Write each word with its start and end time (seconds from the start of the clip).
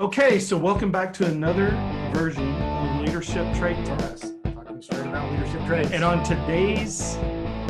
Okay, 0.00 0.40
so 0.40 0.56
welcome 0.56 0.90
back 0.90 1.12
to 1.12 1.26
another 1.26 1.70
version 2.12 2.52
of 2.60 3.00
Leadership 3.00 3.46
Trait 3.54 3.76
Test. 3.86 4.34
Talking 4.42 4.82
straight 4.82 5.06
about 5.06 5.30
leadership 5.30 5.64
traits. 5.66 5.92
And 5.92 6.02
on 6.02 6.24
today's, 6.24 7.14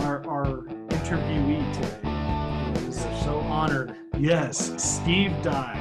our, 0.00 0.26
our 0.26 0.62
interviewee 0.88 1.70
today 1.74 2.88
is, 2.88 2.96
so 3.22 3.40
honored. 3.40 3.94
yes, 4.18 4.72
Steve 4.82 5.34
Dye. 5.42 5.78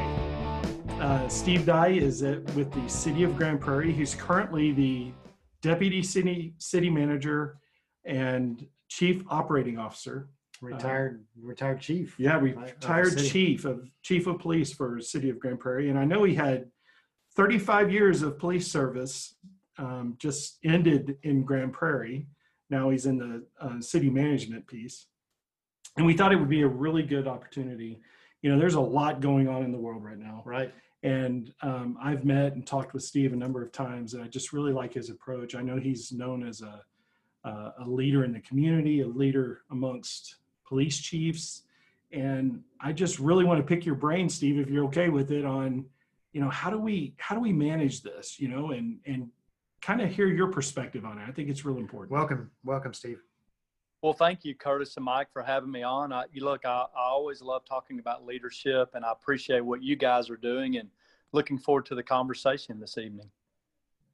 Uh, 0.99 1.25
Steve 1.29 1.65
Dye 1.65 1.91
is 1.91 2.23
at, 2.23 2.43
with 2.55 2.69
the 2.73 2.89
City 2.89 3.23
of 3.23 3.37
Grand 3.37 3.61
Prairie. 3.61 3.93
He's 3.93 4.13
currently 4.13 4.73
the 4.73 5.13
Deputy 5.61 6.03
City, 6.03 6.55
City 6.57 6.89
Manager 6.89 7.57
and 8.03 8.67
Chief 8.89 9.23
Operating 9.29 9.77
Officer. 9.77 10.27
Retired, 10.63 11.25
retired 11.41 11.81
chief. 11.81 12.15
Yeah, 12.17 12.35
Right, 12.39 12.49
of 12.49 12.55
the 12.55 12.61
retired 12.61 13.11
city. 13.19 13.29
chief 13.29 13.65
of 13.65 13.89
chief 14.01 14.27
of 14.27 14.39
police 14.39 14.71
for 14.71 14.99
city 15.01 15.29
of 15.29 15.39
Grand 15.39 15.59
Prairie, 15.59 15.89
and 15.89 15.99
I 15.99 16.05
know 16.05 16.23
he 16.23 16.33
had 16.33 16.69
35 17.35 17.91
years 17.91 18.21
of 18.21 18.39
police 18.39 18.67
service. 18.71 19.35
Um, 19.79 20.15
just 20.19 20.59
ended 20.63 21.17
in 21.23 21.43
Grand 21.43 21.73
Prairie. 21.73 22.27
Now 22.69 22.91
he's 22.91 23.07
in 23.07 23.17
the 23.17 23.43
uh, 23.59 23.81
city 23.81 24.09
management 24.09 24.67
piece, 24.67 25.07
and 25.97 26.05
we 26.05 26.13
thought 26.13 26.31
it 26.31 26.37
would 26.37 26.49
be 26.49 26.61
a 26.61 26.67
really 26.67 27.03
good 27.03 27.27
opportunity. 27.27 27.99
You 28.43 28.51
know, 28.51 28.59
there's 28.59 28.75
a 28.75 28.79
lot 28.81 29.19
going 29.19 29.47
on 29.47 29.63
in 29.63 29.71
the 29.71 29.79
world 29.79 30.03
right 30.03 30.17
now, 30.19 30.43
Right. 30.45 30.71
and 31.01 31.51
um, 31.61 31.97
I've 32.01 32.23
met 32.23 32.53
and 32.53 32.65
talked 32.67 32.93
with 32.93 33.03
Steve 33.03 33.33
a 33.33 33.35
number 33.35 33.63
of 33.63 33.71
times, 33.71 34.13
and 34.13 34.23
I 34.23 34.27
just 34.27 34.53
really 34.53 34.71
like 34.73 34.93
his 34.93 35.09
approach. 35.09 35.55
I 35.55 35.61
know 35.61 35.77
he's 35.77 36.11
known 36.11 36.47
as 36.47 36.61
a 36.61 36.83
uh, 37.45 37.71
a 37.79 37.85
leader 37.89 38.23
in 38.23 38.31
the 38.31 38.39
community, 38.39 39.01
a 39.01 39.07
leader 39.07 39.63
amongst 39.69 40.35
police 40.65 40.99
chiefs, 40.99 41.63
and 42.11 42.61
I 42.79 42.93
just 42.93 43.19
really 43.19 43.45
want 43.45 43.59
to 43.59 43.63
pick 43.65 43.85
your 43.85 43.95
brain, 43.95 44.29
Steve, 44.29 44.59
if 44.59 44.69
you're 44.69 44.85
okay 44.85 45.09
with 45.09 45.31
it, 45.31 45.45
on 45.45 45.85
you 46.31 46.41
know 46.41 46.49
how 46.49 46.69
do 46.69 46.79
we 46.79 47.15
how 47.17 47.35
do 47.35 47.41
we 47.41 47.53
manage 47.53 48.01
this, 48.01 48.39
you 48.39 48.47
know, 48.47 48.71
and 48.71 48.99
and 49.05 49.29
kind 49.81 50.01
of 50.01 50.09
hear 50.09 50.27
your 50.27 50.47
perspective 50.47 51.05
on 51.05 51.17
it. 51.17 51.25
I 51.27 51.31
think 51.31 51.49
it's 51.49 51.65
really 51.65 51.81
important. 51.81 52.11
Welcome. 52.11 52.51
Welcome, 52.63 52.93
Steve. 52.93 53.19
Well, 54.01 54.13
thank 54.13 54.43
you, 54.43 54.53
Curtis 54.53 54.97
and 54.97 55.05
Mike, 55.05 55.27
for 55.31 55.41
having 55.41 55.71
me 55.71 55.81
on. 55.81 56.11
I, 56.11 56.25
you 56.33 56.43
look, 56.43 56.65
I, 56.65 56.85
I 56.93 57.07
always 57.07 57.41
love 57.41 57.63
talking 57.63 57.99
about 57.99 58.25
leadership, 58.25 58.91
and 58.95 59.05
I 59.05 59.11
appreciate 59.13 59.63
what 59.63 59.81
you 59.81 59.95
guys 59.95 60.29
are 60.29 60.35
doing, 60.35 60.77
and 60.77 60.89
looking 61.31 61.57
forward 61.57 61.85
to 61.85 61.95
the 61.95 62.03
conversation 62.03 62.79
this 62.79 62.97
evening. 62.97 63.29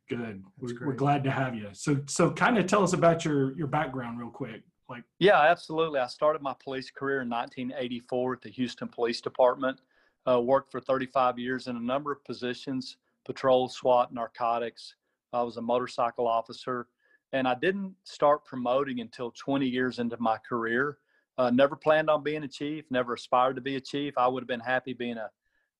Good. 0.08 0.44
We're, 0.60 0.88
we're 0.88 0.94
glad 0.94 1.24
to 1.24 1.32
have 1.32 1.56
you. 1.56 1.70
So 1.74 2.02
so 2.08 2.32
kind 2.32 2.58
of 2.58 2.66
tell 2.66 2.84
us 2.84 2.94
about 2.94 3.24
your 3.24 3.56
your 3.56 3.68
background 3.68 4.20
real 4.20 4.30
quick. 4.30 4.64
Like 4.90 5.04
Yeah, 5.20 5.40
absolutely. 5.40 6.00
I 6.00 6.08
started 6.08 6.42
my 6.42 6.56
police 6.62 6.90
career 6.90 7.22
in 7.22 7.30
1984 7.30 8.34
at 8.34 8.42
the 8.42 8.50
Houston 8.50 8.88
Police 8.88 9.22
Department. 9.22 9.80
Uh, 10.28 10.42
worked 10.42 10.72
for 10.72 10.82
35 10.82 11.40
years 11.40 11.68
in 11.68 11.78
a 11.78 11.80
number 11.80 12.12
of 12.12 12.24
positions: 12.26 12.98
patrol, 13.26 13.70
SWAT, 13.70 14.14
narcotics. 14.14 14.96
I 15.32 15.44
was 15.44 15.58
a 15.58 15.62
motorcycle 15.62 16.28
officer, 16.28 16.88
and 17.34 17.48
I 17.48 17.56
didn't 17.56 17.94
start 18.04 18.44
promoting 18.46 19.00
until 19.00 19.32
20 19.32 19.68
years 19.68 20.00
into 20.00 20.18
my 20.20 20.38
career. 20.38 20.98
Uh, 21.38 21.52
never 21.52 21.76
planned 21.76 22.10
on 22.10 22.24
being 22.24 22.44
a 22.44 22.48
chief. 22.48 22.86
Never 22.90 23.14
aspired 23.14 23.56
to 23.56 23.62
be 23.62 23.76
a 23.76 23.82
chief. 23.82 24.18
I 24.18 24.28
would 24.28 24.42
have 24.42 24.48
been 24.48 24.60
happy 24.60 24.94
being 24.94 25.18
a, 25.18 25.30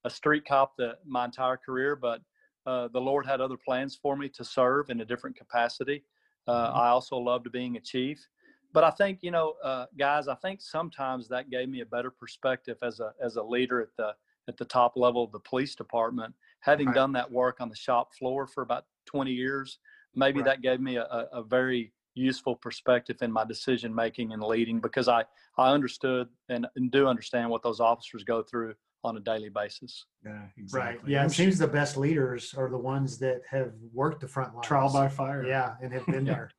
a 0.06 0.10
street 0.10 0.46
cop 0.48 0.78
the, 0.78 0.98
my 1.06 1.26
entire 1.26 1.58
career, 1.58 1.96
but 1.96 2.22
uh, 2.66 2.88
the 2.90 3.02
Lord 3.02 3.26
had 3.26 3.42
other 3.42 3.58
plans 3.58 3.98
for 4.02 4.16
me 4.16 4.30
to 4.30 4.46
serve 4.46 4.90
in 4.90 5.02
a 5.02 5.06
different 5.06 5.36
capacity. 5.36 6.04
Uh, 6.48 6.72
I 6.74 6.90
also 6.90 7.18
loved 7.18 7.52
being 7.52 7.76
a 7.76 7.82
chief 7.82 8.26
but 8.74 8.84
I 8.84 8.92
think 8.92 9.20
you 9.22 9.32
know, 9.32 9.56
uh, 9.64 9.86
guys, 9.98 10.28
I 10.28 10.36
think 10.36 10.62
sometimes 10.62 11.28
that 11.30 11.50
gave 11.50 11.70
me 11.70 11.82
a 11.82 11.86
better 11.86 12.12
perspective 12.12 12.78
as 12.84 13.00
a 13.00 13.14
as 13.24 13.36
a 13.38 13.44
leader 13.44 13.82
at 13.82 13.90
the 13.98 14.14
at 14.48 14.58
the 14.58 14.66
top 14.66 14.94
level 14.96 15.24
of 15.24 15.32
the 15.32 15.40
police 15.40 15.76
department. 15.76 16.34
Having 16.62 16.88
Right. 16.88 16.96
done 16.96 17.12
that 17.14 17.32
work 17.32 17.62
on 17.62 17.70
the 17.70 17.76
shop 17.76 18.14
floor 18.16 18.48
for 18.48 18.64
about 18.64 18.86
20 19.06 19.32
years, 19.32 19.80
maybe 20.16 20.40
Right. 20.40 20.46
that 20.46 20.62
gave 20.62 20.80
me 20.82 20.96
a, 20.98 21.04
a, 21.04 21.28
a 21.34 21.44
very 21.44 21.94
useful 22.16 22.56
perspective 22.56 23.18
in 23.22 23.32
my 23.32 23.46
decision 23.46 23.94
making 23.94 24.34
and 24.34 24.42
leading 24.44 24.80
because 24.80 25.08
I 25.08 25.24
I 25.58 25.72
understood 25.72 26.28
and, 26.50 26.68
and 26.76 26.92
do 26.92 27.08
understand 27.08 27.50
what 27.50 27.62
those 27.64 27.80
officers 27.80 28.24
go 28.24 28.42
through 28.44 28.74
on 29.04 29.16
a 29.16 29.20
daily 29.22 29.48
basis. 29.50 30.06
yeah, 30.26 30.48
Right. 30.74 31.00
Yeah. 31.08 31.24
It 31.26 31.32
seems 31.32 31.58
the 31.58 31.68
best 31.68 31.96
leaders 31.96 32.54
are 32.56 32.70
the 32.70 32.78
ones 32.78 33.18
that 33.20 33.42
have 33.50 33.72
worked 33.94 34.20
the 34.20 34.28
front 34.28 34.54
line. 34.56 34.64
trial 34.64 34.92
by 34.92 35.08
fire. 35.08 35.46
Yeah, 35.46 35.76
and 35.82 35.94
have 35.94 36.06
been 36.08 36.26
Yeah. 36.26 36.34
there. 36.34 36.52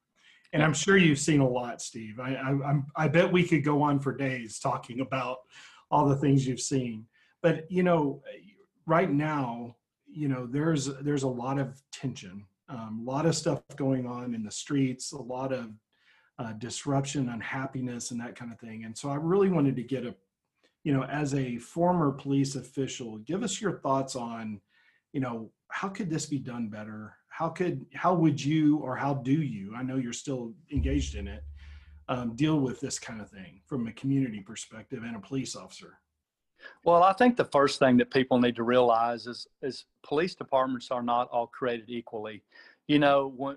And 0.52 0.62
I'm 0.62 0.74
sure 0.74 0.96
you've 0.96 1.18
seen 1.18 1.40
a 1.40 1.48
lot, 1.48 1.80
Steve. 1.80 2.18
I, 2.18 2.34
I, 2.34 3.04
I 3.04 3.08
bet 3.08 3.30
we 3.30 3.46
could 3.46 3.64
go 3.64 3.82
on 3.82 4.00
for 4.00 4.16
days 4.16 4.58
talking 4.58 5.00
about 5.00 5.38
all 5.90 6.08
the 6.08 6.16
things 6.16 6.46
you've 6.46 6.60
seen. 6.60 7.06
But 7.42 7.70
you 7.70 7.82
know, 7.82 8.22
right 8.86 9.10
now, 9.10 9.76
you 10.06 10.28
know, 10.28 10.46
there's 10.46 10.86
there's 11.02 11.22
a 11.22 11.28
lot 11.28 11.58
of 11.58 11.80
tension, 11.92 12.44
um, 12.68 13.04
a 13.06 13.10
lot 13.10 13.26
of 13.26 13.34
stuff 13.34 13.62
going 13.76 14.06
on 14.06 14.34
in 14.34 14.42
the 14.42 14.50
streets, 14.50 15.12
a 15.12 15.22
lot 15.22 15.52
of 15.52 15.70
uh, 16.38 16.52
disruption, 16.54 17.28
unhappiness, 17.28 18.10
and 18.10 18.20
that 18.20 18.34
kind 18.34 18.52
of 18.52 18.58
thing. 18.58 18.84
And 18.84 18.96
so 18.96 19.10
I 19.10 19.16
really 19.16 19.50
wanted 19.50 19.76
to 19.76 19.82
get 19.82 20.06
a, 20.06 20.14
you 20.84 20.92
know, 20.92 21.04
as 21.04 21.34
a 21.34 21.58
former 21.58 22.12
police 22.12 22.56
official, 22.56 23.18
give 23.18 23.42
us 23.42 23.60
your 23.60 23.80
thoughts 23.80 24.16
on, 24.16 24.60
you 25.12 25.20
know, 25.20 25.50
how 25.68 25.88
could 25.88 26.10
this 26.10 26.26
be 26.26 26.38
done 26.38 26.68
better? 26.68 27.14
How 27.40 27.48
could 27.48 27.86
how 27.94 28.12
would 28.12 28.44
you 28.44 28.76
or 28.80 28.94
how 28.94 29.14
do 29.14 29.32
you? 29.32 29.74
I 29.74 29.82
know 29.82 29.96
you're 29.96 30.12
still 30.12 30.52
engaged 30.70 31.14
in 31.14 31.26
it. 31.26 31.42
Um, 32.06 32.36
deal 32.36 32.60
with 32.60 32.80
this 32.80 32.98
kind 32.98 33.18
of 33.18 33.30
thing 33.30 33.62
from 33.66 33.86
a 33.86 33.92
community 33.92 34.40
perspective 34.40 35.04
and 35.04 35.16
a 35.16 35.20
police 35.20 35.56
officer. 35.56 36.00
Well, 36.84 37.02
I 37.02 37.14
think 37.14 37.38
the 37.38 37.46
first 37.46 37.78
thing 37.78 37.96
that 37.96 38.10
people 38.10 38.38
need 38.38 38.56
to 38.56 38.62
realize 38.62 39.26
is 39.26 39.46
is 39.62 39.86
police 40.02 40.34
departments 40.34 40.90
are 40.90 41.02
not 41.02 41.30
all 41.30 41.46
created 41.46 41.88
equally. 41.88 42.42
You 42.88 42.98
know, 42.98 43.32
when, 43.34 43.56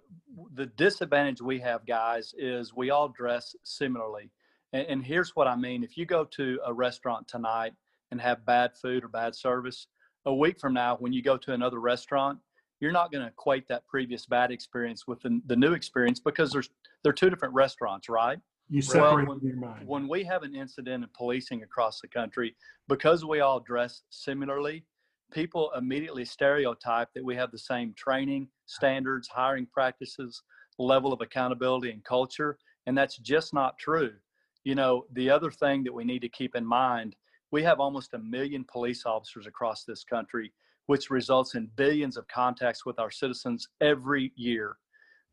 the 0.53 0.67
disadvantage 0.67 1.41
we 1.41 1.59
have, 1.59 1.85
guys, 1.85 2.33
is 2.38 2.73
we 2.73 2.89
all 2.89 3.09
dress 3.09 3.53
similarly. 3.63 4.31
And, 4.72 4.88
and 4.88 5.03
here's 5.03 5.35
what 5.35 5.49
I 5.49 5.57
mean: 5.57 5.83
if 5.83 5.97
you 5.97 6.05
go 6.05 6.23
to 6.23 6.57
a 6.66 6.73
restaurant 6.73 7.27
tonight 7.27 7.73
and 8.11 8.22
have 8.22 8.45
bad 8.45 8.77
food 8.81 9.03
or 9.03 9.09
bad 9.09 9.35
service, 9.35 9.88
a 10.25 10.33
week 10.33 10.57
from 10.57 10.73
now, 10.73 10.95
when 11.01 11.11
you 11.11 11.22
go 11.22 11.35
to 11.35 11.51
another 11.51 11.81
restaurant, 11.81 12.39
you're 12.83 12.91
not 12.91 13.13
going 13.13 13.21
to 13.21 13.29
equate 13.29 13.66
that 13.69 13.88
previous 13.88 14.25
bad 14.25 14.51
experience 14.51 15.07
with 15.07 15.21
the, 15.21 15.39
the 15.45 15.55
new 15.55 15.71
experience 15.71 16.19
because 16.19 16.51
there's 16.51 16.69
they're 17.01 17.13
two 17.13 17.29
different 17.29 17.53
restaurants, 17.53 18.09
right? 18.09 18.38
You 18.69 18.81
Well, 18.94 19.09
separate 19.09 19.27
when- 19.29 19.39
in 19.39 19.47
your 19.47 19.55
mind. 19.55 19.88
when 19.88 20.07
we 20.09 20.25
have 20.25 20.44
an 20.44 20.53
incident 20.53 21.01
in 21.05 21.09
policing 21.16 21.63
across 21.63 22.01
the 22.01 22.09
country, 22.09 22.57
because 22.89 23.23
we 23.23 23.39
all 23.39 23.61
dress 23.61 24.03
similarly, 24.09 24.83
people 25.31 25.72
immediately 25.77 26.25
stereotype 26.25 27.07
that 27.16 27.23
we 27.23 27.35
have 27.38 27.51
the 27.51 27.57
same 27.57 27.93
training, 27.93 28.49
standards, 28.66 29.29
hiring 29.29 29.66
practices, 29.66 30.43
level 30.77 31.13
of 31.13 31.22
accountability, 31.22 31.89
and 31.89 32.03
culture. 32.03 32.57
And 32.85 32.97
that's 32.97 33.17
just 33.17 33.53
not 33.53 33.77
true. 33.79 34.11
You 34.66 34.75
know, 34.75 35.05
the 35.13 35.29
other 35.29 35.51
thing 35.51 35.85
that 35.85 35.93
we 35.93 36.03
need 36.03 36.22
to 36.22 36.29
keep 36.29 36.53
in 36.53 36.66
mind 36.66 37.16
we 37.51 37.61
have 37.61 37.79
almost 37.79 38.16
a 38.16 38.17
million 38.17 38.66
police 38.66 39.05
officers 39.05 39.45
across 39.45 39.83
this 39.83 40.03
country, 40.03 40.51
which 40.88 41.09
results 41.09 41.55
in 41.55 41.69
billions 41.75 42.17
of 42.17 42.27
contacts 42.27 42.85
with 42.85 42.99
our 42.99 43.11
citizens 43.11 43.67
every 43.81 44.31
year. 44.35 44.77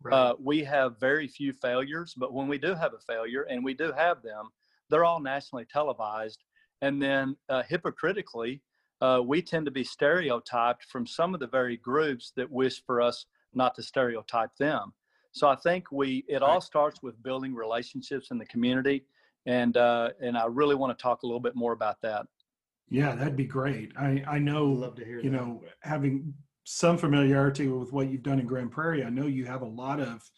Right. 0.02 0.14
Uh, 0.14 0.34
we 0.38 0.64
have 0.64 0.98
very 0.98 1.28
few 1.28 1.52
failures, 1.52 2.14
but 2.16 2.32
when 2.32 2.48
we 2.48 2.58
do 2.58 2.74
have 2.74 2.94
a 2.94 2.98
failure, 2.98 3.42
and 3.42 3.62
we 3.62 3.74
do 3.74 3.92
have 3.92 4.22
them, 4.22 4.48
they're 4.88 5.04
all 5.04 5.20
nationally 5.20 5.66
televised. 5.70 6.42
And 6.80 7.02
then 7.02 7.36
uh, 7.48 7.62
hypocritically, 7.68 8.62
uh, 9.02 9.20
we 9.24 9.42
tend 9.42 9.66
to 9.66 9.70
be 9.70 9.84
stereotyped 9.84 10.84
from 10.84 11.06
some 11.06 11.34
of 11.34 11.40
the 11.40 11.46
very 11.46 11.76
groups 11.76 12.32
that 12.36 12.50
wish 12.50 12.82
for 12.84 13.00
us 13.00 13.26
not 13.54 13.74
to 13.74 13.82
stereotype 13.82 14.54
them. 14.58 14.92
So 15.32 15.48
I 15.48 15.56
think 15.56 15.92
we 15.92 16.24
it 16.28 16.42
all 16.42 16.60
starts 16.60 17.02
with 17.02 17.22
building 17.22 17.54
relationships 17.54 18.30
in 18.30 18.38
the 18.38 18.46
community, 18.46 19.04
and 19.46 19.76
uh, 19.76 20.10
and 20.20 20.36
I 20.36 20.46
really 20.46 20.74
want 20.74 20.96
to 20.96 21.00
talk 21.00 21.22
a 21.22 21.26
little 21.26 21.40
bit 21.40 21.54
more 21.54 21.72
about 21.72 22.00
that. 22.02 22.26
Yeah, 22.90 23.14
that'd 23.14 23.36
be 23.36 23.46
great. 23.46 23.92
I 23.96 24.22
I 24.26 24.38
know 24.38 24.66
Love 24.66 24.96
to 24.96 25.04
hear 25.04 25.20
you 25.20 25.30
that. 25.30 25.36
know 25.36 25.62
having 25.80 26.34
some 26.64 26.98
familiarity 26.98 27.68
with 27.68 27.92
what 27.92 28.10
you've 28.10 28.22
done 28.22 28.38
in 28.38 28.46
Grand 28.46 28.70
Prairie. 28.70 29.04
I 29.04 29.10
know 29.10 29.26
you 29.26 29.44
have 29.46 29.62
a 29.62 29.66
lot 29.66 30.00
of 30.00 30.28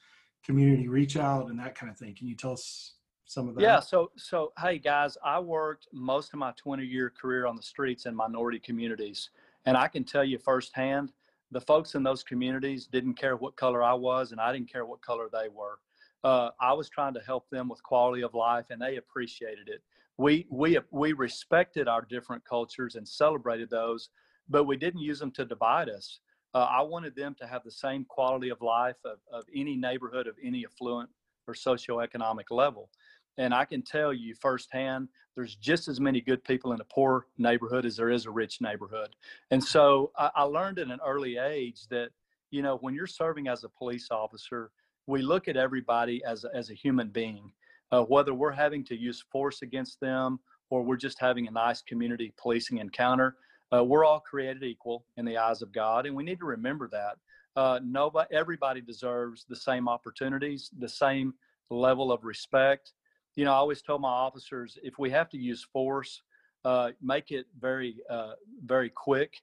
community 0.44 0.88
reach 0.88 1.16
out 1.16 1.48
and 1.50 1.58
that 1.58 1.74
kind 1.74 1.90
of 1.90 1.98
thing. 1.98 2.14
Can 2.14 2.26
you 2.26 2.36
tell 2.36 2.52
us 2.52 2.94
some 3.24 3.48
of 3.48 3.54
that? 3.54 3.62
Yeah. 3.62 3.80
So, 3.80 4.10
so 4.16 4.52
hey 4.58 4.78
guys, 4.78 5.16
I 5.24 5.38
worked 5.40 5.88
most 5.92 6.32
of 6.32 6.38
my 6.38 6.52
20 6.56 6.84
year 6.84 7.10
career 7.10 7.46
on 7.46 7.56
the 7.56 7.62
streets 7.62 8.06
in 8.06 8.14
minority 8.14 8.58
communities. 8.58 9.30
And 9.66 9.76
I 9.76 9.88
can 9.88 10.04
tell 10.04 10.24
you 10.24 10.38
firsthand, 10.38 11.12
the 11.50 11.60
folks 11.60 11.94
in 11.94 12.02
those 12.02 12.22
communities 12.22 12.86
didn't 12.86 13.14
care 13.14 13.36
what 13.36 13.56
color 13.56 13.82
I 13.82 13.92
was, 13.92 14.32
and 14.32 14.40
I 14.40 14.52
didn't 14.52 14.72
care 14.72 14.86
what 14.86 15.02
color 15.02 15.28
they 15.30 15.48
were. 15.48 15.78
Uh, 16.24 16.50
I 16.60 16.72
was 16.72 16.88
trying 16.88 17.14
to 17.14 17.20
help 17.20 17.48
them 17.50 17.68
with 17.68 17.82
quality 17.82 18.22
of 18.22 18.34
life, 18.34 18.66
and 18.70 18.80
they 18.80 18.96
appreciated 18.96 19.68
it. 19.68 19.82
We, 20.18 20.46
we, 20.50 20.78
we 20.90 21.12
respected 21.12 21.88
our 21.88 22.02
different 22.02 22.44
cultures 22.44 22.96
and 22.96 23.08
celebrated 23.08 23.70
those, 23.70 24.10
but 24.48 24.64
we 24.64 24.76
didn't 24.76 25.00
use 25.00 25.18
them 25.18 25.32
to 25.32 25.44
divide 25.44 25.88
us. 25.88 26.20
Uh, 26.54 26.68
I 26.70 26.82
wanted 26.82 27.16
them 27.16 27.34
to 27.40 27.46
have 27.46 27.64
the 27.64 27.70
same 27.70 28.04
quality 28.04 28.50
of 28.50 28.60
life 28.60 28.96
of, 29.04 29.18
of 29.32 29.44
any 29.54 29.76
neighborhood 29.76 30.26
of 30.26 30.36
any 30.44 30.64
affluent 30.66 31.08
or 31.48 31.54
socioeconomic 31.54 32.50
level. 32.50 32.90
And 33.38 33.54
I 33.54 33.64
can 33.64 33.82
tell 33.82 34.12
you 34.12 34.34
firsthand, 34.34 35.08
there's 35.34 35.56
just 35.56 35.88
as 35.88 35.98
many 35.98 36.20
good 36.20 36.44
people 36.44 36.72
in 36.72 36.80
a 36.80 36.84
poor 36.84 37.26
neighborhood 37.38 37.86
as 37.86 37.96
there 37.96 38.10
is 38.10 38.26
a 38.26 38.30
rich 38.30 38.60
neighborhood. 38.60 39.08
And 39.50 39.64
so 39.64 40.12
I, 40.18 40.30
I 40.36 40.42
learned 40.42 40.78
at 40.78 40.88
an 40.88 41.00
early 41.04 41.38
age 41.38 41.88
that, 41.88 42.10
you 42.50 42.60
know, 42.60 42.76
when 42.76 42.94
you're 42.94 43.06
serving 43.06 43.48
as 43.48 43.64
a 43.64 43.70
police 43.70 44.08
officer, 44.10 44.70
we 45.06 45.22
look 45.22 45.48
at 45.48 45.56
everybody 45.56 46.22
as 46.24 46.44
a, 46.44 46.50
as 46.54 46.68
a 46.68 46.74
human 46.74 47.08
being, 47.08 47.50
uh, 47.92 48.02
whether 48.02 48.34
we're 48.34 48.50
having 48.50 48.82
to 48.84 48.96
use 48.98 49.24
force 49.30 49.62
against 49.62 50.00
them 50.00 50.40
or 50.70 50.82
we're 50.82 50.96
just 50.96 51.20
having 51.20 51.46
a 51.46 51.50
nice 51.50 51.82
community 51.82 52.32
policing 52.40 52.78
encounter. 52.78 53.36
Uh, 53.74 53.84
we're 53.84 54.04
all 54.04 54.20
created 54.20 54.62
equal 54.64 55.04
in 55.16 55.24
the 55.24 55.36
eyes 55.36 55.62
of 55.62 55.72
God, 55.72 56.06
and 56.06 56.16
we 56.16 56.22
need 56.22 56.38
to 56.38 56.46
remember 56.46 56.88
that. 56.88 57.16
Uh, 57.54 57.78
nobody, 57.84 58.34
everybody 58.34 58.80
deserves 58.80 59.44
the 59.48 59.56
same 59.56 59.88
opportunities, 59.88 60.70
the 60.78 60.88
same 60.88 61.34
level 61.70 62.10
of 62.10 62.24
respect. 62.24 62.92
You 63.36 63.44
know, 63.44 63.52
I 63.52 63.56
always 63.56 63.82
tell 63.82 63.98
my 63.98 64.08
officers 64.08 64.78
if 64.82 64.98
we 64.98 65.10
have 65.10 65.28
to 65.30 65.38
use 65.38 65.66
force, 65.72 66.22
uh, 66.64 66.92
make 67.02 67.30
it 67.30 67.46
very, 67.60 67.96
uh, 68.08 68.32
very 68.64 68.90
quick, 68.90 69.34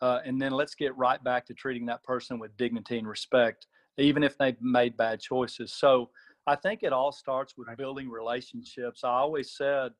uh, 0.00 0.20
and 0.24 0.40
then 0.40 0.52
let's 0.52 0.74
get 0.74 0.96
right 0.96 1.22
back 1.22 1.44
to 1.46 1.54
treating 1.54 1.86
that 1.86 2.02
person 2.04 2.38
with 2.38 2.56
dignity 2.56 2.98
and 2.98 3.08
respect, 3.08 3.66
even 3.98 4.22
if 4.22 4.38
they've 4.38 4.60
made 4.62 4.96
bad 4.96 5.20
choices. 5.20 5.72
So 5.72 6.10
I 6.48 6.56
think 6.56 6.82
it 6.82 6.94
all 6.94 7.12
starts 7.12 7.58
with 7.58 7.68
building 7.76 8.08
relationships. 8.08 9.04
I 9.04 9.10
always 9.10 9.54
said 9.54 9.92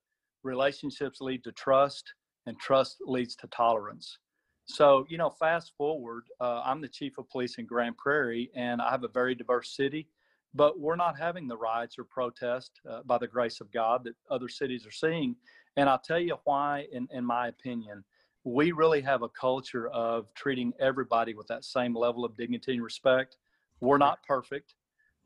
relationships 0.42 1.20
lead 1.20 1.44
to 1.44 1.52
trust, 1.52 2.14
and 2.46 2.58
trust 2.58 2.96
leads 3.04 3.36
to 3.36 3.46
tolerance. 3.48 4.18
So, 4.64 5.04
you 5.10 5.18
know, 5.18 5.28
fast 5.28 5.72
forward, 5.76 6.24
uh, 6.40 6.62
I'm 6.64 6.80
the 6.80 6.88
chief 6.88 7.18
of 7.18 7.28
police 7.28 7.58
in 7.58 7.66
Grand 7.66 7.98
Prairie, 7.98 8.50
and 8.54 8.80
I 8.80 8.90
have 8.90 9.04
a 9.04 9.08
very 9.08 9.34
diverse 9.34 9.76
city, 9.76 10.08
but 10.54 10.80
we're 10.80 10.96
not 10.96 11.18
having 11.18 11.48
the 11.48 11.56
riots 11.58 11.98
or 11.98 12.04
protests 12.04 12.80
uh, 12.88 13.00
by 13.04 13.18
the 13.18 13.26
grace 13.26 13.60
of 13.60 13.70
God 13.70 14.04
that 14.04 14.14
other 14.30 14.48
cities 14.48 14.86
are 14.86 14.90
seeing. 14.90 15.36
And 15.76 15.86
I'll 15.86 15.98
tell 15.98 16.18
you 16.18 16.36
why, 16.44 16.86
in, 16.90 17.08
in 17.12 17.26
my 17.26 17.48
opinion, 17.48 18.04
we 18.44 18.72
really 18.72 19.02
have 19.02 19.20
a 19.20 19.28
culture 19.28 19.88
of 19.88 20.32
treating 20.32 20.72
everybody 20.80 21.34
with 21.34 21.46
that 21.48 21.64
same 21.64 21.94
level 21.94 22.24
of 22.24 22.38
dignity 22.38 22.72
and 22.72 22.82
respect. 22.82 23.36
We're 23.80 23.98
not 23.98 24.22
perfect, 24.22 24.74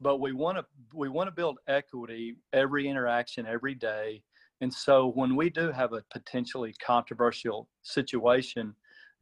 but 0.02 0.18
we 0.18 0.32
want 0.32 0.58
to 0.58 0.66
we 0.94 1.08
want 1.08 1.28
to 1.28 1.32
build 1.32 1.58
equity 1.68 2.36
every 2.52 2.88
interaction 2.88 3.46
every 3.46 3.74
day. 3.74 4.22
And 4.60 4.72
so 4.72 5.08
when 5.08 5.34
we 5.36 5.50
do 5.50 5.72
have 5.72 5.92
a 5.92 6.02
potentially 6.12 6.74
controversial 6.84 7.68
situation, 7.82 8.74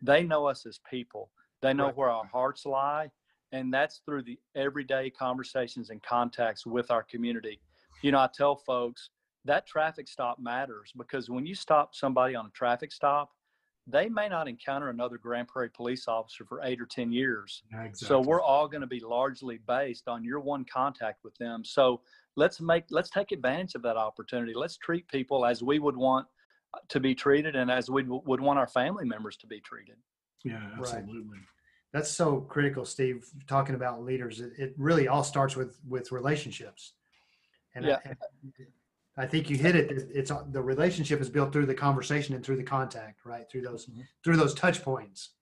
they 0.03 0.23
know 0.25 0.47
us 0.47 0.67
as 0.67 0.81
people. 0.91 1.31
They 1.63 1.75
know 1.75 1.87
Right. 1.87 1.97
where 1.97 2.11
our 2.11 2.25
hearts 2.27 2.67
lie, 2.67 3.11
and 3.53 3.73
that's 3.73 4.01
through 4.05 4.23
the 4.23 4.39
everyday 4.55 5.11
conversations 5.11 5.91
and 5.91 6.03
contacts 6.03 6.67
with 6.67 6.91
our 6.91 7.03
community. 7.03 7.61
You 8.03 8.13
know, 8.13 8.21
I 8.21 8.29
tell 8.35 8.57
folks 8.57 9.11
that 9.45 9.67
traffic 9.67 10.09
stop 10.09 10.39
matters 10.39 10.93
because 10.97 11.31
when 11.31 11.47
you 11.47 11.55
stop 11.55 11.95
somebody 11.95 12.35
on 12.35 12.47
a 12.47 12.51
traffic 12.51 12.93
stop, 12.93 13.31
they 13.87 14.09
may 14.09 14.29
not 14.29 14.49
encounter 14.49 14.89
another 14.89 15.19
Grand 15.19 15.49
Prairie 15.49 15.71
police 15.71 16.07
officer 16.07 16.45
for 16.45 16.61
eight 16.63 16.81
or 16.81 16.87
10 16.87 17.13
years. 17.13 17.63
Exactly. 17.73 18.07
So 18.07 18.21
we're 18.21 18.43
all 18.43 18.69
going 18.69 18.83
to 18.83 18.87
be 18.87 19.01
largely 19.01 19.59
based 19.67 20.09
on 20.09 20.25
your 20.25 20.41
one 20.41 20.65
contact 20.65 21.25
with 21.25 21.37
them. 21.39 21.65
So 21.65 22.03
let's 22.37 22.61
make 22.61 22.85
let's 22.91 23.11
take 23.11 23.33
advantage 23.33 23.75
of 23.75 23.83
that 23.83 23.97
opportunity. 23.97 24.53
Let's 24.55 24.77
treat 24.77 25.09
people 25.09 25.45
as 25.45 25.63
we 25.63 25.79
would 25.79 25.97
want 25.97 26.27
uh, 26.75 26.79
to 26.89 27.01
be 27.01 27.15
treated 27.15 27.57
and 27.57 27.71
as 27.71 27.91
we 27.91 28.05
would 28.05 28.41
want 28.41 28.59
our 28.59 28.69
family 28.69 29.05
members 29.05 29.37
to 29.39 29.47
be 29.47 29.61
treated. 29.61 29.97
yeah, 30.45 30.61
Right. 30.79 30.95
absolutely. 30.95 31.39
That's 31.93 32.11
so 32.11 32.43
critical, 32.43 32.85
Steve. 32.85 33.27
Talking 33.49 33.75
about 33.75 34.05
leaders, 34.05 34.41
it, 34.41 34.53
it 34.57 34.75
really 34.77 35.09
all 35.09 35.25
starts 35.25 35.57
with 35.57 35.79
with 35.89 36.13
relationships. 36.13 36.93
And 37.75 37.87
Yeah. 37.87 37.99
I, 38.05 38.15
I 39.21 39.27
think 39.27 39.51
you 39.51 39.59
hit 39.59 39.77
it. 39.77 39.91
It's 39.91 40.31
it's- 40.31 40.45
the 40.51 40.63
relationship 40.63 41.21
is 41.21 41.29
built 41.29 41.53
through 41.53 41.67
the 41.67 41.75
conversation 41.75 42.35
and 42.35 42.43
through 42.45 42.57
the 42.57 42.63
contact, 42.63 43.27
right? 43.27 43.49
Through 43.51 43.63
those 43.63 43.87
Mhm. 43.87 44.07
through 44.25 44.37
those 44.39 44.55
touch 44.55 44.83
points. 44.83 45.35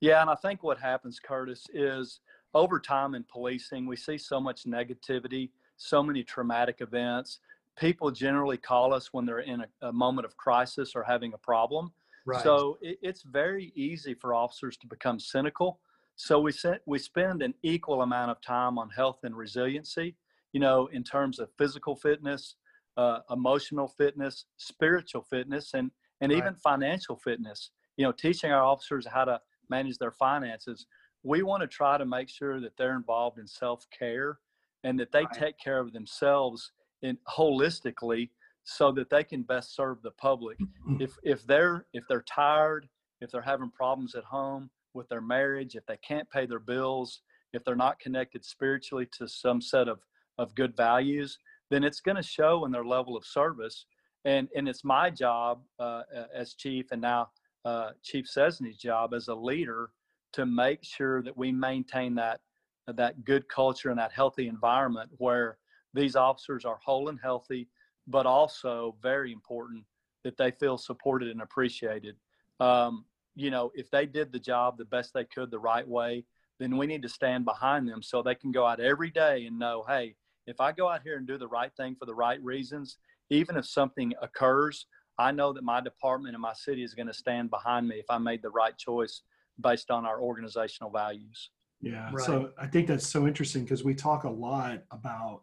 Yeah, 0.00 0.20
and 0.20 0.30
I 0.30 0.36
think 0.36 0.62
what 0.62 0.78
happens, 0.78 1.18
Curtis, 1.18 1.66
is 1.72 2.20
over 2.54 2.78
time 2.78 3.14
in 3.16 3.24
policing, 3.24 3.86
we 3.86 3.96
see 3.96 4.16
so 4.16 4.40
much 4.40 4.64
negativity, 4.64 5.50
so 5.76 6.02
many 6.02 6.22
traumatic 6.22 6.80
events. 6.80 7.40
People 7.76 8.10
generally 8.12 8.58
call 8.58 8.94
us 8.94 9.12
when 9.12 9.26
they're 9.26 9.40
in 9.40 9.62
a, 9.62 9.68
a 9.88 9.92
moment 9.92 10.24
of 10.24 10.36
crisis 10.36 10.94
or 10.94 11.02
having 11.02 11.32
a 11.34 11.38
problem. 11.38 11.92
Right. 12.26 12.42
So 12.42 12.78
it, 12.80 12.98
it's 13.02 13.22
very 13.22 13.72
easy 13.74 14.14
for 14.14 14.34
officers 14.34 14.76
to 14.78 14.86
become 14.86 15.18
cynical. 15.18 15.80
So 16.14 16.38
we 16.40 16.52
set, 16.52 16.80
we 16.86 16.98
spend 16.98 17.42
an 17.42 17.54
equal 17.62 18.02
amount 18.02 18.30
of 18.30 18.40
time 18.40 18.78
on 18.78 18.88
health 18.90 19.24
and 19.24 19.36
resiliency, 19.36 20.16
you 20.52 20.60
know, 20.60 20.86
in 20.86 21.02
terms 21.02 21.38
of 21.38 21.50
physical 21.58 21.96
fitness, 21.96 22.56
uh, 22.96 23.20
emotional 23.30 23.88
fitness, 23.88 24.46
spiritual 24.56 25.22
fitness, 25.22 25.74
and 25.74 25.90
and 26.20 26.32
Right. 26.32 26.38
even 26.38 26.54
financial 26.56 27.16
fitness. 27.16 27.70
You 27.96 28.04
know, 28.06 28.12
teaching 28.12 28.50
our 28.50 28.62
officers 28.62 29.06
how 29.06 29.24
to 29.24 29.40
manage 29.68 29.98
their 29.98 30.12
finances. 30.12 30.86
We 31.22 31.42
want 31.42 31.62
to 31.62 31.66
try 31.66 31.98
to 31.98 32.06
make 32.06 32.28
sure 32.28 32.60
that 32.60 32.76
they're 32.76 32.94
involved 32.96 33.38
in 33.38 33.46
self 33.46 33.84
care 33.90 34.38
and 34.84 34.98
that 35.00 35.12
they 35.12 35.24
Right. 35.24 35.32
take 35.32 35.58
care 35.58 35.78
of 35.80 35.92
themselves 35.92 36.72
in 37.02 37.18
holistically 37.28 38.30
so 38.64 38.92
that 38.92 39.10
they 39.10 39.24
can 39.24 39.42
best 39.42 39.74
serve 39.74 40.02
the 40.02 40.10
public 40.12 40.58
if 40.98 41.16
if 41.22 41.46
they're 41.46 41.86
if 41.92 42.04
they're 42.08 42.22
tired 42.22 42.88
if 43.20 43.30
they're 43.30 43.42
having 43.42 43.70
problems 43.70 44.14
at 44.14 44.24
home 44.24 44.70
with 44.94 45.08
their 45.08 45.20
marriage 45.20 45.76
if 45.76 45.84
they 45.86 45.96
can't 45.98 46.28
pay 46.30 46.46
their 46.46 46.58
bills 46.60 47.22
if 47.52 47.64
they're 47.64 47.76
not 47.76 47.98
connected 47.98 48.44
spiritually 48.44 49.06
to 49.12 49.28
some 49.28 49.60
set 49.60 49.88
of 49.88 50.00
of 50.38 50.54
good 50.54 50.76
values 50.76 51.38
then 51.70 51.84
it's 51.84 52.00
going 52.00 52.16
to 52.16 52.22
show 52.22 52.64
in 52.64 52.72
their 52.72 52.84
level 52.84 53.16
of 53.16 53.24
service 53.24 53.86
and 54.24 54.48
and 54.56 54.68
it's 54.68 54.84
my 54.84 55.10
job 55.10 55.60
uh, 55.78 56.02
as 56.34 56.54
chief 56.54 56.86
and 56.92 57.00
now 57.00 57.28
uh, 57.64 57.90
chief 58.02 58.26
Scesney's 58.26 58.76
job 58.76 59.14
as 59.14 59.28
a 59.28 59.34
leader 59.34 59.90
to 60.32 60.46
make 60.46 60.84
sure 60.84 61.22
that 61.22 61.36
we 61.36 61.52
maintain 61.52 62.14
that 62.16 62.40
that 62.86 63.24
good 63.24 63.48
culture 63.48 63.90
and 63.90 63.98
that 63.98 64.12
healthy 64.12 64.46
environment 64.48 65.10
where 65.18 65.58
these 65.94 66.14
officers 66.14 66.64
are 66.64 66.78
whole 66.84 67.08
and 67.08 67.18
healthy 67.20 67.68
but 68.06 68.26
also 68.26 68.94
very 69.02 69.32
important 69.32 69.84
that 70.24 70.36
they 70.36 70.50
feel 70.50 70.78
supported 70.78 71.28
and 71.28 71.42
appreciated. 71.42 72.16
Um, 72.60 73.04
you 73.34 73.50
know, 73.50 73.70
if 73.74 73.90
they 73.90 74.06
did 74.06 74.32
the 74.32 74.38
job 74.38 74.78
the 74.78 74.84
best 74.84 75.12
they 75.12 75.24
could 75.24 75.50
the 75.50 75.58
right 75.58 75.86
way, 75.86 76.24
then 76.58 76.76
we 76.76 76.86
need 76.86 77.02
to 77.02 77.08
stand 77.08 77.44
behind 77.44 77.88
them 77.88 78.02
so 78.02 78.22
they 78.22 78.34
can 78.34 78.50
go 78.50 78.66
out 78.66 78.80
every 78.80 79.10
day 79.10 79.46
and 79.46 79.58
know, 79.58 79.84
hey, 79.86 80.14
if 80.46 80.60
I 80.60 80.72
go 80.72 80.88
out 80.88 81.02
here 81.02 81.16
and 81.16 81.26
do 81.26 81.38
the 81.38 81.48
right 81.48 81.70
thing 81.76 81.96
for 81.98 82.06
the 82.06 82.14
right 82.14 82.42
reasons, 82.42 82.98
even 83.30 83.56
if 83.56 83.66
something 83.66 84.12
occurs, 84.22 84.86
I 85.18 85.32
know 85.32 85.52
that 85.52 85.64
my 85.64 85.80
department 85.80 86.34
and 86.34 86.42
my 86.42 86.52
city 86.52 86.82
is 86.82 86.94
going 86.94 87.08
to 87.08 87.14
stand 87.14 87.50
behind 87.50 87.88
me 87.88 87.96
if 87.96 88.06
I 88.08 88.18
made 88.18 88.42
the 88.42 88.50
right 88.50 88.76
choice 88.76 89.22
based 89.60 89.90
on 89.90 90.04
our 90.04 90.20
organizational 90.20 90.90
values. 90.90 91.50
Yeah. 91.80 92.10
Right. 92.12 92.24
So 92.24 92.50
I 92.58 92.66
think 92.66 92.86
that's 92.86 93.06
so 93.06 93.26
interesting 93.26 93.64
because 93.64 93.84
we 93.84 93.94
talk 93.94 94.24
a 94.24 94.30
lot 94.30 94.82
about 94.90 95.42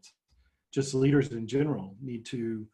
just 0.71 0.93
leaders 0.93 1.31
in 1.31 1.47
general 1.47 1.95
need 2.01 2.25
to 2.27 2.67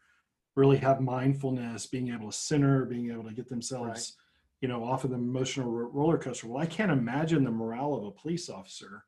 really 0.56 0.78
have 0.78 1.02
mindfulness, 1.02 1.86
being 1.86 2.10
able 2.10 2.32
to 2.32 2.38
center, 2.38 2.86
being 2.86 3.12
able 3.12 3.24
to 3.24 3.34
get 3.34 3.48
themselves, 3.48 4.16
you 4.62 4.68
know, 4.68 4.84
off 4.84 5.04
of 5.04 5.12
the 5.12 5.16
emotional 5.16 5.70
roller 5.70 6.18
coaster. 6.18 6.48
Well, 6.48 6.62
I 6.62 6.66
can't 6.66 6.92
imagine 6.92 7.44
the 7.44 7.52
morale 7.52 7.96
of 7.96 8.04
a 8.04 8.12
police 8.12 8.50
officer 8.50 9.06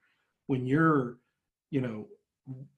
when 0.48 0.66
you're, 0.66 1.18
you 1.70 1.82
know, 1.82 2.08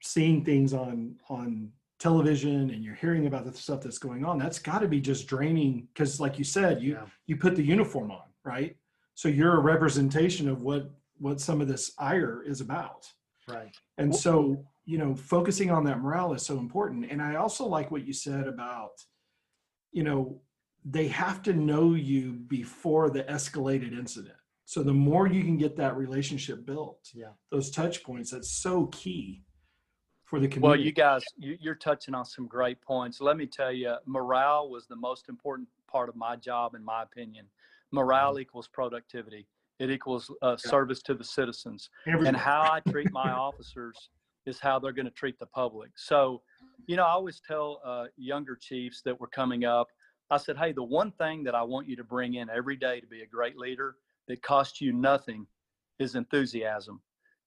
seeing 0.01 0.43
things 0.43 0.73
on 0.73 1.15
on 1.29 1.71
television 1.99 2.69
and 2.71 2.83
you're 2.83 2.95
hearing 2.95 3.27
about 3.27 3.45
the 3.45 3.53
stuff 3.53 3.81
that's 3.81 3.97
going 3.97 4.25
on. 4.25 4.37
That's 4.37 4.59
got 4.59 4.79
to 4.79 4.87
be 4.87 4.99
just 4.99 5.25
draining 5.27 5.87
because, 5.93 6.19
like 6.19 6.37
you 6.37 6.43
said, 6.43 6.81
you 6.81 6.93
Yeah. 6.93 7.05
you 7.27 7.37
put 7.37 7.55
the 7.55 7.63
uniform 7.63 8.11
on, 8.11 8.27
right? 8.43 8.75
So 9.15 9.29
you're 9.29 9.55
a 9.57 9.61
representation 9.61 10.49
of 10.49 10.61
what 10.61 10.91
what 11.19 11.39
some 11.39 11.61
of 11.61 11.67
this 11.67 11.91
ire 11.97 12.43
is 12.43 12.59
about. 12.59 13.07
Right. 13.47 13.73
And 13.97 14.13
so, 14.13 14.65
you 14.85 14.97
know, 14.97 15.15
focusing 15.15 15.69
on 15.71 15.83
that 15.85 15.99
morale 16.01 16.33
is 16.33 16.45
so 16.45 16.57
important. 16.59 17.05
And 17.09 17.21
I 17.21 17.35
also 17.35 17.65
like 17.65 17.91
what 17.91 18.05
you 18.05 18.13
said 18.13 18.47
about, 18.47 18.91
you 19.91 20.03
know, 20.03 20.41
they 20.83 21.07
have 21.09 21.41
to 21.43 21.53
know 21.53 21.93
you 21.93 22.33
before 22.33 23.09
the 23.09 23.23
escalated 23.25 23.97
incident. 23.97 24.35
So 24.65 24.81
the 24.83 24.93
more 24.93 25.27
you 25.27 25.43
can 25.43 25.57
get 25.57 25.77
that 25.77 25.95
relationship 25.95 26.65
built, 26.65 27.09
Yeah. 27.13 27.33
those 27.51 27.69
touch 27.69 28.03
points, 28.03 28.31
that's 28.31 28.51
so 28.51 28.87
key 28.87 29.43
for 30.33 30.39
the 30.39 30.59
Well, 30.59 30.75
you 30.75 30.91
guys, 30.91 31.23
you, 31.37 31.57
you're 31.61 31.75
touching 31.75 32.15
on 32.15 32.25
some 32.25 32.47
great 32.47 32.81
points. 32.81 33.21
Let 33.21 33.37
me 33.37 33.45
tell 33.45 33.71
you, 33.71 33.93
morale 34.07 34.67
was 34.67 34.87
the 34.87 34.95
most 34.95 35.29
important 35.29 35.67
part 35.87 36.09
of 36.09 36.15
my 36.15 36.35
job, 36.35 36.73
in 36.73 36.83
my 36.83 37.03
opinion. 37.03 37.45
Morale 37.91 38.39
equals 38.39 38.67
productivity. 38.67 39.45
It 39.77 39.91
equals 39.91 40.31
uh, 40.41 40.57
service 40.57 41.03
to 41.03 41.13
the 41.13 41.23
citizens. 41.23 41.87
Everybody. 42.07 42.29
and 42.29 42.37
how 42.37 42.61
I 42.61 42.79
treat 42.89 43.11
my 43.11 43.29
officers 43.29 44.09
is 44.47 44.59
how 44.59 44.79
they're 44.79 44.91
going 44.91 45.05
to 45.05 45.11
treat 45.11 45.37
the 45.37 45.45
public. 45.45 45.91
So, 45.97 46.41
you 46.87 46.95
know, 46.95 47.03
I 47.03 47.11
always 47.11 47.39
tell 47.47 47.79
uh, 47.85 48.05
younger 48.17 48.55
chiefs 48.59 49.03
that 49.05 49.19
were 49.19 49.27
coming 49.27 49.65
up, 49.65 49.89
I 50.31 50.37
said, 50.37 50.57
hey, 50.57 50.71
the 50.71 50.83
one 50.83 51.11
thing 51.11 51.43
that 51.43 51.53
I 51.53 51.61
want 51.61 51.87
you 51.87 51.95
to 51.97 52.03
bring 52.03 52.33
in 52.35 52.49
every 52.49 52.75
day 52.75 52.99
to 52.99 53.05
be 53.05 53.21
a 53.21 53.27
great 53.27 53.55
leader 53.55 53.97
that 54.27 54.41
costs 54.41 54.81
you 54.81 54.93
nothing 54.93 55.45
is 55.99 56.15
enthusiasm. 56.15 57.01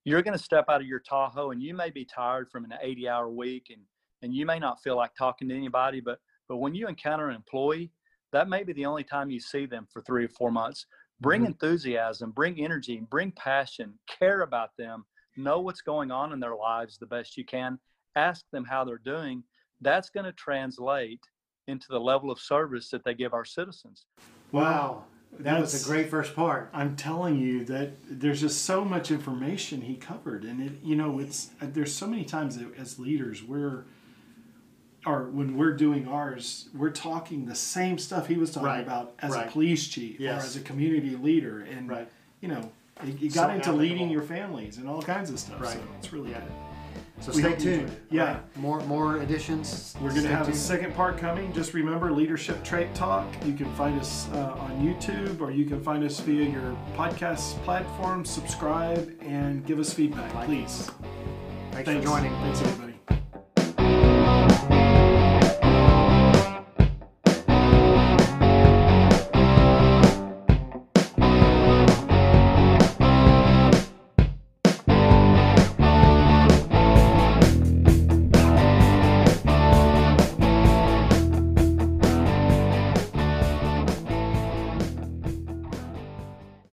You're 0.07 0.23
going 0.23 0.39
to 0.39 0.43
step 0.43 0.67
out 0.69 0.81
of 0.81 0.87
your 0.87 1.01
Tahoe 1.01 1.51
and 1.51 1.61
you 1.61 1.75
may 1.75 1.91
be 1.91 2.05
tired 2.05 2.49
from 2.49 2.65
an 2.65 2.73
80 2.81 3.09
hour 3.09 3.29
week 3.29 3.67
and 3.71 3.83
and 4.23 4.33
you 4.33 4.47
may 4.47 4.59
not 4.59 4.81
feel 4.83 4.97
like 4.97 5.11
talking 5.15 5.49
to 5.49 5.55
anybody, 5.55 6.01
but 6.01 6.21
but 6.49 6.59
when 6.59 6.77
you 6.77 6.87
encounter 6.87 7.29
an 7.29 7.35
employee, 7.35 7.91
that 8.33 8.49
may 8.49 8.63
be 8.63 8.73
the 8.73 8.87
only 8.87 9.03
time 9.03 9.31
you 9.31 9.41
see 9.41 9.67
them 9.67 9.87
for 9.93 10.01
three 10.03 10.25
or 10.25 10.29
four 10.29 10.53
months. 10.53 10.87
Bring 11.21 11.43
Mhm. 11.43 11.47
enthusiasm, 11.47 12.31
bring 12.31 12.61
energy, 12.61 13.01
bring 13.01 13.33
passion, 13.33 13.99
care 14.07 14.43
about 14.43 14.77
them, 14.77 15.05
know 15.37 15.61
what's 15.61 15.83
going 15.83 16.13
on 16.13 16.33
in 16.33 16.39
their 16.39 16.55
lives 16.55 16.99
the 16.99 17.07
best 17.07 17.37
you 17.37 17.45
can, 17.45 17.81
ask 18.15 18.49
them 18.51 18.65
how 18.65 18.85
they're 18.85 18.99
doing. 18.99 19.43
That's 19.81 20.09
going 20.09 20.25
to 20.25 20.33
translate 20.33 21.21
into 21.67 21.89
the 21.89 22.01
level 22.01 22.31
of 22.31 22.39
service 22.39 22.91
that 22.91 23.03
they 23.03 23.15
give 23.15 23.35
our 23.35 23.45
citizens. 23.45 24.07
Wow. 24.53 25.05
That 25.41 25.61
was 25.61 25.83
a 25.83 25.89
great 25.89 26.09
first 26.11 26.35
part. 26.35 26.71
I'm 26.73 26.97
telling 26.97 27.39
you 27.39 27.65
that 27.67 27.93
there's 28.09 28.41
just 28.41 28.65
so 28.65 28.85
much 28.85 29.11
information 29.11 29.83
he 29.83 29.95
covered, 29.97 30.45
and 30.45 30.61
it, 30.63 30.73
you 30.83 30.97
know, 30.97 31.19
it's 31.19 31.51
there's 31.61 31.95
so 31.95 32.07
many 32.07 32.25
times 32.25 32.59
that 32.59 32.77
as 32.79 32.99
leaders 32.99 33.43
we're, 33.43 33.85
or 35.05 35.25
when 35.25 35.57
we're 35.57 35.75
doing 35.77 36.09
ours, 36.09 36.69
we're 36.75 36.91
talking 36.91 37.47
the 37.47 37.55
same 37.55 37.99
stuff 37.99 38.27
he 38.27 38.37
was 38.37 38.51
talking 38.51 38.67
Right, 38.67 38.81
about 38.83 39.15
as 39.21 39.33
right. 39.33 39.47
a 39.47 39.51
police 39.51 39.87
chief 39.87 40.19
Yes. 40.21 40.43
or 40.43 40.47
as 40.47 40.57
a 40.57 40.61
community 40.61 41.17
leader, 41.17 41.61
and 41.61 41.89
Right. 41.89 42.09
you 42.41 42.49
know, 42.49 42.71
you 43.05 43.13
you 43.21 43.31
So 43.31 43.43
got 43.43 43.55
into 43.55 43.73
leading 43.73 44.09
your 44.11 44.23
families 44.23 44.79
and 44.79 44.89
all 44.89 45.03
kinds 45.03 45.31
of 45.31 45.39
stuff. 45.39 45.61
Right. 45.61 45.75
So 45.75 45.81
it's 45.99 46.13
really 46.13 46.31
Yeah. 46.31 46.41
good. 46.41 46.53
So 47.21 47.33
We 47.33 47.41
stay 47.43 47.57
tuned. 47.57 47.97
Yeah. 48.11 48.35
Right. 48.35 48.57
More 48.57 48.81
more 48.81 49.23
editions. 49.23 49.95
We're 50.01 50.11
going 50.11 50.23
to 50.23 50.29
Stay 50.29 50.31
have 50.31 50.49
a 50.49 50.55
second 50.55 50.95
part 50.95 51.19
coming. 51.19 51.53
Just 51.53 51.75
remember 51.75 52.13
Leadership 52.13 52.63
Trait 52.63 52.95
Talk. 52.95 53.27
You 53.45 53.55
can 53.55 53.73
find 53.75 53.99
us 53.99 54.29
uh, 54.33 54.57
on 54.59 54.71
YouTube 54.81 55.41
or 55.41 55.51
you 55.51 55.65
can 55.65 55.83
find 55.83 56.05
us 56.05 56.21
via 56.21 56.49
your 56.49 56.77
podcast 56.97 57.61
platform. 57.63 58.25
Subscribe 58.25 59.13
and 59.21 59.65
give 59.67 59.79
us 59.79 59.93
feedback, 59.93 60.31
please. 60.45 60.91
Thanks 61.73 61.91
for 61.91 62.01
joining. 62.01 62.33
Thanks, 62.33 62.61
everybody. 62.63 62.86